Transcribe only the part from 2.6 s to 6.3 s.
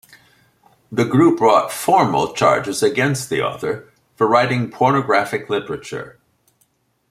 against the author for writing pornographic literature.